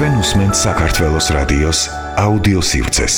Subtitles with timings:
[0.00, 1.80] თქვენ უსმენთ საქართველოს რადიოს
[2.16, 3.14] აუდიო სივრცეს.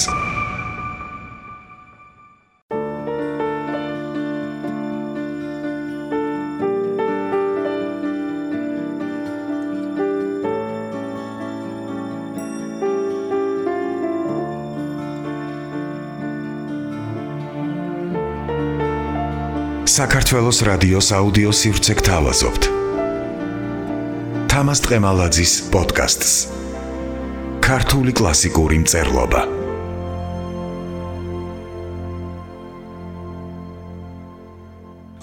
[19.86, 22.62] საქართველოს რადიოს აუდიო სივრცე გთავაზობთ.
[24.50, 26.61] თამას ტყემალაძის პოდკასტს.
[27.72, 29.42] ქართული კლასიკური მწერლობა.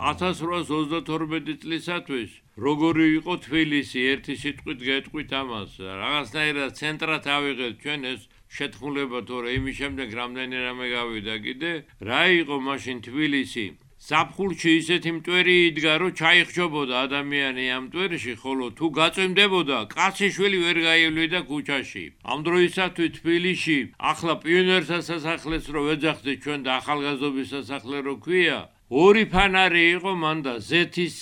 [0.09, 2.31] ათასრვასოცდათორმეტი წლისათვის
[2.65, 8.25] როგორი იყო თბილისი ერთი სიტყვით გეტყვით ამას რაღაცნაირად ცენტრად ავიღეთ ჩვენ ეს
[8.57, 11.73] შეთქმულება თორე იმის შემდეგ რამდენი რამე გავიდა კიდე
[12.09, 13.67] რა იყო მაშინ თბილისი
[14.09, 21.39] საფხულში ისეთი მტვერი იდგა, რომ ჩაიხშობოდა ადამიანი ამ მტვერში, ხოლო თუ გაწვიმდებოდა, კაციშვილი ვერ გაივლიდა
[21.49, 22.05] ქუჩაში.
[22.25, 23.77] ამ დროისათვის თბილისში
[24.11, 30.53] ახლა პიონერთა სასახლეს რო ვეძახდით ჩვენ და ახალგაზრდობის სასახლე რო ქვია, ორი ფანარი იყო მანდა
[30.65, 31.17] ზეთის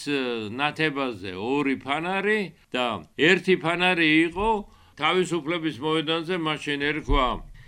[0.55, 2.39] ნათებაზე, ორი ფანარი
[2.71, 4.49] და ერთი ფანარი იყო
[4.95, 7.27] თავისუფლების მოედანზე, მაშინ ერქვა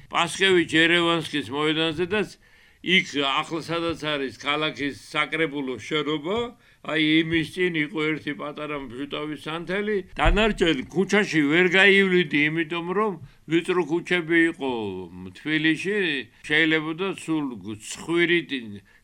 [0.09, 2.21] პასკევიჩ ერევანსკის მოედანზე და
[2.79, 6.35] იქ ახლა სადაც არის ქალაქის საკრებულო შენობა,
[6.87, 13.13] აი იმის წინ იყო ერთი პატარა მშვიდობის სანთელი, დანარჩენ ქუჩაში ვერ გაივლიდი, იმიტომ რომ
[13.51, 14.71] ვიწრო ქუჩები იყო
[15.35, 15.99] თბილისში,
[16.47, 17.45] შეიძლება და სულ
[17.83, 18.49] ცხვირით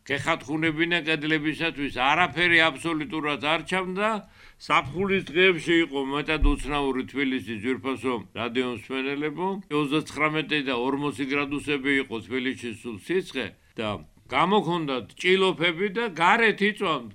[0.08, 1.94] გეხათხუნებინა კედლებისათვის.
[2.00, 4.10] არაფერი აბსოლუტურად არ ჩამდა.
[4.56, 12.98] საფხულის დღეებში იყო მეტად უცნაური თბილისის ძვირფასო რადიომსმენელებო 39 და 40 გრადუსები იყო თბილისში სულ
[13.04, 13.48] სიცხე
[13.80, 13.90] და
[14.34, 17.12] გამოქონდათ ჭილოფები და გარეთ იწვამთ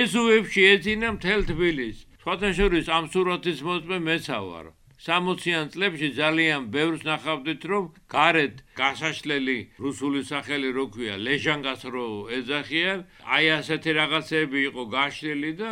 [0.00, 2.06] ეზუებში ეძინა მთელ თბილისს.
[2.20, 4.66] სხვათა შორის ამ სურათის მოსმე მეცა ვარ
[5.06, 7.84] 60-იან წლებში ძალიან ბევრს ნახავდით რომ
[8.14, 12.06] გარეთ გასაშლელი რუსული სახელი რო ქვია ლეჟანგას რო
[12.38, 13.04] ეძახიან
[13.36, 15.70] აი ასეთი რაღაცები იყო გაშლილი და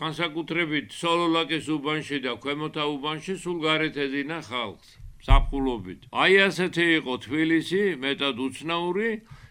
[0.00, 6.08] განსაკუთრებით სოლოლაკის უბანში და ქვემოთა უბანში სულ გარეთ ეძინა ხალხს საფხულობით.
[6.22, 9.10] აი ასეთი იყო თბილისი მეტად უცნაური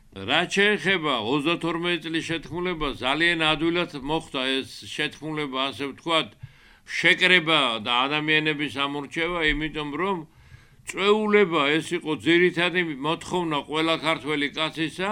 [0.10, 6.32] რა შეეხება 32 წლის შეთქმულება ძალიან ადვილად მოხდა ეს შეთქმულება ასე ვთქვათ
[7.00, 10.24] შეკრება და ადამიანების ამორჩევა იმიტომ რომ
[10.90, 15.12] წვეულება ეს იყო ძირითადი მოთხოვნა ყველა ქართველი კაცისა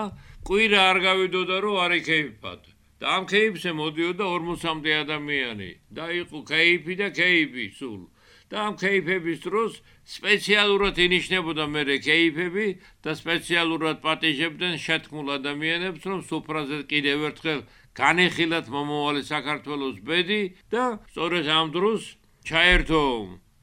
[0.50, 2.62] კვირა არ გავიდოდა რომ არ ეკეიფათ
[2.97, 5.72] და ამ კეიფზე მოდიოდა 40-მდე ადამიანი.
[5.94, 8.02] და იყო კეიფი და კეიფი სულ
[8.52, 9.80] და ამ კეიფების დროს
[10.18, 12.68] სპეციალურად ინიშნებოდა მე კეიფები
[13.03, 17.59] და სპეციალურად პატიჟებდნენ შეთქმულ ადამიანებს რომ სუფრაზე კიდევ ერთხელ
[18.02, 20.41] განეხილათ მომავალი საქართველოს ბედი
[20.72, 22.08] და სწორედ ამ დროს
[22.47, 23.03] ჩაერთო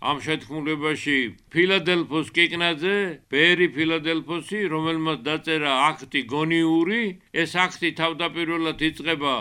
[0.04, 1.18] ამ შეთქმულებაში
[1.52, 2.96] ფილადელფოს კიკნაძე,
[3.32, 7.02] ბერი ფილადელფოსი, რომელმაც დაწერა აქტი გონიური,
[7.32, 9.34] ეს აქტი თავდაპირველად იწყება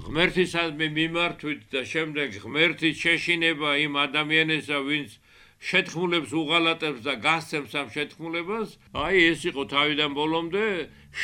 [0.00, 5.18] ღმერთისადმი მიმართვით და შემდეგ ღმერთის შეშინება იმ ადამიანისა, ვინც
[5.62, 8.70] შეთქმულებს უღალატებს და გასცემს ამ შეთქმულებას,
[9.04, 10.64] აი ეს იყო თავიდან ბოლომდე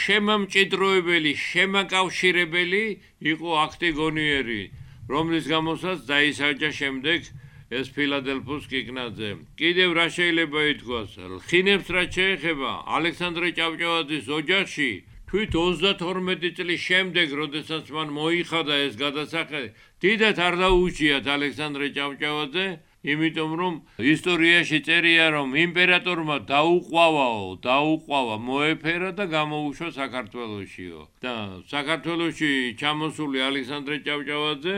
[0.03, 2.85] შემამჭიდროებელი, შემაკავშირებელი
[3.33, 4.63] იყო აქტი გონიერი,
[5.09, 7.21] რომლის გამოსაც დაისარჯა შემდეგ
[7.69, 9.31] ეს ფილადელფოს კიკნაძე.
[9.61, 11.11] კიდევ რა შეიძლება ითქვას?
[11.49, 14.91] ხინებს რა შეეხება ალექსანდრე ჭავჭავაძის ოჯახში
[15.29, 19.69] თვით 32 წლის შემდეგ, როდესაც მან მოიხადა ეს გადასახადი,
[20.01, 22.67] დიდად არ დაუჭიათ ალექსანდრე ჭავჭავაძე,
[23.13, 23.75] იმიტომ რომ
[24.13, 31.01] ისტორიაში წერია, რომ იმპერატორმა დაუყვავაო, დაუყვავა მოეფერა და გამოუშვა საქართველოსიო.
[31.21, 31.35] და
[31.75, 32.51] საქართველოსში
[32.81, 34.77] ჩამოსული ალექსანდრე ჭავჭავაძე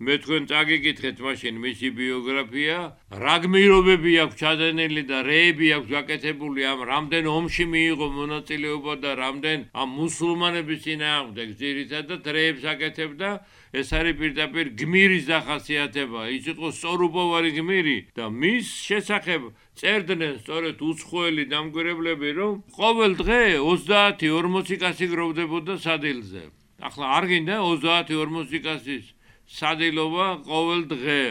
[0.00, 2.76] მე თქვენ წაგიკითხეთ მაშინ მისი ბიოგრაფია,
[3.20, 9.66] რა გმირობები აქვს ჩადენილი და რეები აქვს გაკეთებული ამ რამდენ ომში მიიღო მონაწილეობა და რამდენ
[9.76, 13.30] ამ მუსულმანების წინააღმდეგ ძირითადად რეებს აკეთებდა.
[13.76, 16.20] ეს არის პირდაპირ გმირის დახასიათება.
[16.32, 24.80] ის იყო სწორუბოვარი გმირი და მის შესახებ წერდნენ სწორედ უცხოელი დამკვირვებლები, რომ ყოველ დღე 30-40
[24.80, 26.42] კაცი გროვდებოდა სადილზე.
[26.80, 29.19] ახლა არ გინდა 30-40 კაცის
[29.58, 31.22] სადილობა ყოველ დღე.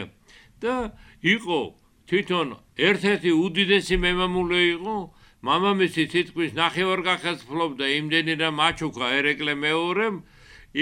[0.60, 0.92] და
[1.24, 1.60] იყო
[2.10, 2.48] თვითონ
[2.88, 4.96] ერთ-ერთი უდიდესი მემამულე იყო
[5.48, 10.16] მამამისი თითქმის ნახევარკახას ფლობდა იმდენი რა მაჩუკა ერეკლე მეორემ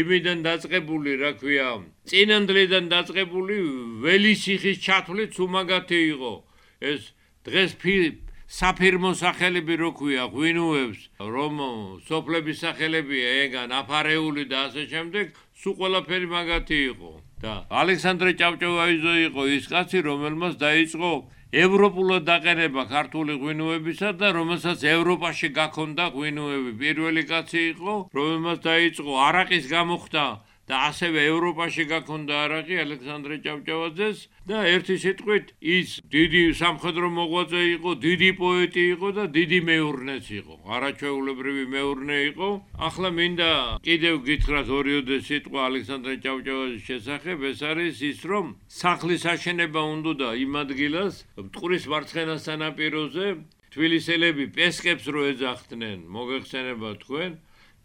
[0.03, 1.69] იმიდან დაწყებული რა ქვია
[2.11, 3.57] წინანდლიდან დაწყებული
[4.03, 6.33] ველისიხის ჩათვლით უმაგათი იყო.
[6.91, 7.01] ეს
[7.47, 7.71] დღეს
[8.49, 11.57] საფირმო სახელები რო ქვია ღვინუებს რომ
[12.09, 17.11] სოფლების სახელები ეგან აფარეული და ასე შემდეგ სულ ყველაფერი მაგათი იყო
[17.43, 21.13] და ალექსანდრე ჭავჭავაიძე იყო ის კაცი რომელმაც დაიწყო
[21.49, 26.73] ევროპულად დაყენება ქართული ღვინოებისა და რომელსაც ევროპაში გაქონდა ღვინოები.
[26.83, 30.25] პირველი კაცი იყო, რომელმაც დაიწყო არაყის გამოხდა
[30.69, 34.19] და ასევე ევროპაში გაქონდა არაყი ალექსანდრე ჭავჭავაძეს
[34.49, 40.55] და ერთი სიტყვით ის დიდი სამხედრო მოღვაწე იყო, დიდი პოეტი იყო და დიდი მეურნეც იყო.
[40.77, 42.49] არაჩვეულებრივი მეურნე იყო.
[42.89, 43.51] ახლა მინდა
[43.89, 50.53] კიდევ გითხრათ ორიოდე სიტყვა ალექსანდრე ჭავჭავაძის შესახებ, ეს არის ის, რომ სახლის აშენება უნდა იმ
[50.65, 51.15] ადგილას,
[51.49, 53.27] მტკვრის მარცხენა სანაპიროზე
[53.73, 57.31] თბილისელები პესკებს რო ეძახდნენ, მოგეხსენება თქვენ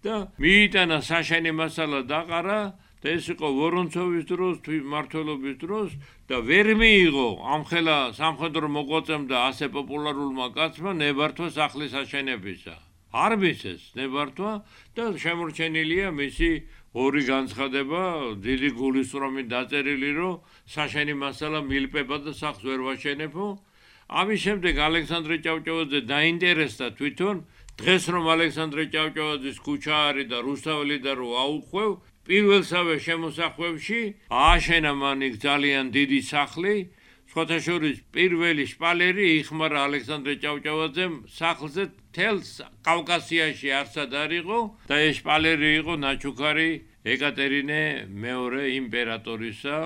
[0.04, 2.60] და მიიტანა საშენი მასალა დაყარა
[3.04, 4.56] და ეს იყო ვორონცოვის დროს,
[4.92, 5.90] მართლობის დროს
[6.28, 12.76] და ვერ მიიღო ამხელა სამხედრო მოღვაწემ და ასე პოპულარულმა კაცმა ნებართვა სახლის აშენებისა.
[13.14, 14.52] არ მისეს ნებართვა
[14.96, 16.50] და შემორჩენილია მისი
[16.94, 18.02] ორი განცხადება,
[18.46, 20.40] დიდი გულისრომი დაწერილი, რომ
[20.74, 23.46] საშენი მასალა მილპება და სახს ვერ ვაშენებო.
[24.14, 27.36] ამის შემდეგ ალექსანდრე ჭავჭავაძე დაინტერესდა თვითონ
[27.82, 31.90] დღეს რომ ალექსანდრე ჭავჭავაძის ქუჩა არის და რუსთაველი და რო აუხვევ
[32.28, 34.02] პირველსავე შემოსახვევში
[34.42, 36.76] ააშენა მან იქ ძალიან დიდი სახლი
[37.34, 41.84] შოთაშორის პირველი შპალერი იხმარა ალექსანდრე ჭავჭავაძემ სახლზე
[42.14, 42.50] თელს
[42.86, 44.60] კავკასიაში არსად არისო
[44.90, 46.72] და ეს შპალერი იყო ნაჩუქარი
[47.14, 47.84] ეკატერინე
[48.26, 49.78] მეორე იმპერატორისა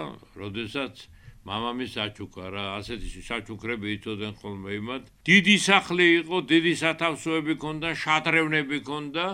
[0.44, 1.07] როდესაც
[1.47, 5.03] მამამის საჩუქა რა ასეთი საჩუქრები იწოდენ ხოლმე იმათ.
[5.29, 9.27] დიდი სახლი იყო დიდი სათავსოები ქონდა შადრევნები ქონდა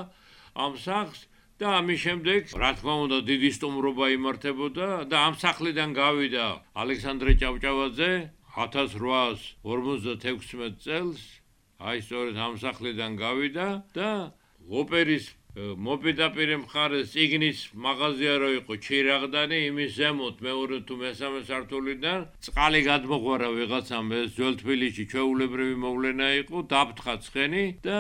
[0.66, 1.22] ამ სახლს
[1.62, 6.46] და ამის შემდეგ რა თქმა უნდა დიდი სტუმრობა იმართებოდა და ამ სახლიდან გავიდა
[6.84, 8.12] ალექსანდრე ჭავჭავაძე
[8.58, 11.22] 1856 წელს
[11.90, 13.68] აი სწორედ ამ სახლიდან გავიდა
[13.98, 14.10] და
[14.82, 22.82] ოპერის მოპედაპირე მხარეს ციგნის მაღაზია რო იყო ჩირაღდანი იმის ზემოთ მეორე თუ მესამე სართულიდან წყალი
[22.90, 28.00] გადმოყვარა ვიღაცამ ეს ძველ თბილისში ჩვეულებრივი მოვლენა იყო დაფთხა ცხენი და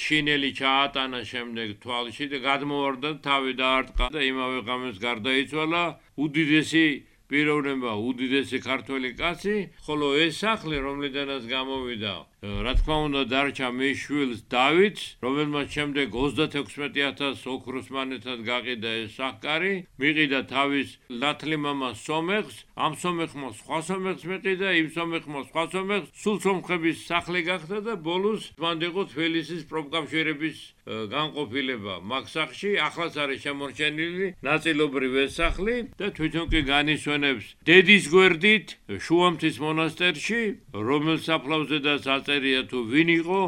[0.00, 5.84] შინელი ჩაატანა შემდეგ თვალში და გადმოვარდა თავი დაარტყა და იმავე ღამეს გარდაიცვალა.
[6.14, 6.86] უდიდესი
[7.34, 12.14] პიროვნება უდიდესი ქართველი კაცი, ხოლო ეს სახლი, რომლიდანაც გამოვიდა,
[12.44, 20.40] რა თქმა უნდა, დარჩა მის შვილს დავითს, რომელმაც შემდეგ 36000 ოქროსმანეთად გაყიდა ეს სახკარი, მიყიდა
[20.52, 26.98] თავის ლათლი მამა სომეხს, ამ სომეხმა სხვა სომეხს მიყიდა, იმ სომეხმა სხვა სომეხს, სულ სომხების
[27.08, 35.32] სახლი გახდა და ბოლოს მანდეყო თბილისის პროფკავშირების განყოფილება მაგ სახლში, ახლაც არის შემორჩენილი ნაწილობრივ ეს
[35.40, 40.40] სახლი და თვითონ კი განისვენა განისვენებს დედის გვერდით შუამთის მონასტერში
[40.76, 43.40] რომელ საფლავზე და საწ აწერია თუ ვინ იყო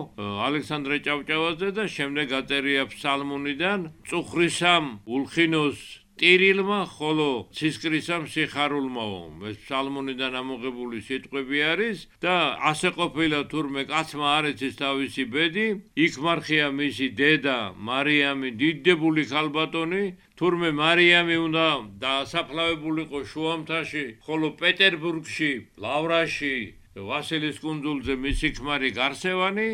[0.47, 9.19] ალექსანდრე ჭავჭავაძე და შემდეგ აწერია ფსალმუნიდან წუხრისამ ულხინოს ტირილმა ხოლო ცისკრისამ სიხარულმაო
[9.51, 12.37] ეს ფსალმუნიდან ამოღებული სიტყვები არის და
[12.71, 15.67] ასე ყოფილა თურმე კაცმა არის ის თავისი ბედი.
[16.07, 17.59] იქ მარხია მისი დედა
[17.91, 20.03] მარიამი დიდებული ხალბატონი
[20.41, 21.67] თურმე მარიამი უნდა
[22.07, 25.53] დასაფლავებულიყო შუამთაში ხოლო პეტერბურგში
[25.85, 26.57] ლავრაში
[26.97, 29.71] ვასილის კუნძულზე მისი ქმარი გარსევანი.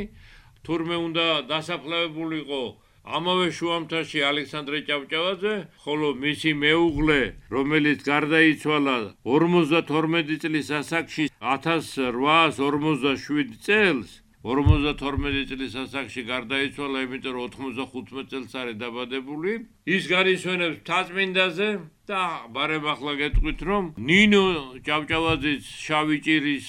[0.67, 2.63] თურმე უნდა დასაფლავებულიყო
[3.03, 7.21] ამავე შუამთაში ალექსანდრე ჭავჭავაძე, ხოლო მისი მეუღლე,
[7.51, 8.97] რომელიც გარდაიცვალა
[9.27, 14.09] 52 წლის ასაკში 1857 წელს,
[14.43, 19.53] 52 წლის ასაკში გარდაიცვალა, იმიტომ რომ 95 წელს არის დაბადებული.
[19.87, 21.69] ის გარისვენებს თაწმინდაზე
[22.11, 24.43] და ბარემ ახლა გეტყვით რომ ნინო
[24.83, 26.67] ჭავჭავაძის შავი ჭირის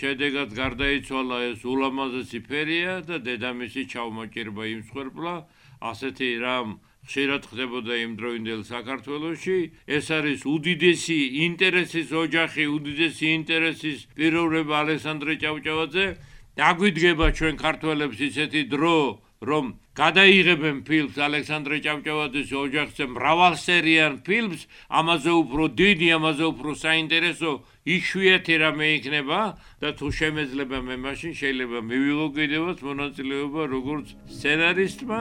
[0.00, 5.34] შედეგად გარდაიცვალა ეს ულამაზესი ფერია და დედამისი ჩავმაჭირება იმ სხერფლა
[5.80, 6.68] ასეთი რამ
[7.08, 9.58] ხშირად ხდებოდა იმ დროინდელ საქართველოში
[9.96, 11.18] ეს არის უდიდესი
[11.48, 16.06] ინტერესის ოჯახი უდიდესი ინტერესის პიროვნება ალექსანდრე ჭავჭავაძე
[16.54, 18.98] დაგვიდგება ჩვენ ქართველებს ისეთი დრო,
[19.44, 19.64] რომ
[19.98, 27.50] გადაიღებენ ფილმს ალექსანდრე ჭავჭავაძის ოჯახზე მრავალსერიან ფილმს, ამაზე უფრო დიდი, ამაზე უფრო საინტერესო
[27.84, 29.40] იშვიათი რამე იქნება
[29.82, 35.20] და თუ შემეძლება მე მაშინ შეიძლება მივიღო კიდევაც მონაწილეობა როგორც სცენარისტმა.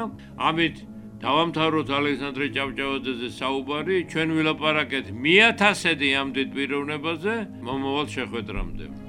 [0.49, 0.75] ამით
[1.23, 7.33] დავამთავროთ ალექსანდრე ჭავჭავაძეზე საუბარი, ჩვენ ვილაპარაკეთ მიათასედი ამდენ პიროვნებაზე
[7.67, 9.02] მომავალ შეხვედრამდე.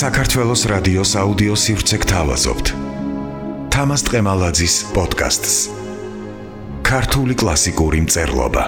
[0.00, 2.66] საქართველოს რადიოს აუდიო სივრცე გთავაზობთ.
[3.74, 5.56] თამას ტყემალაძის პოდკასტს.
[6.88, 8.64] ქართული კლასიკური მწერლობა.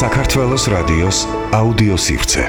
[0.00, 1.18] საქართველოს რადიოს
[1.60, 2.44] აუდიო სივრცე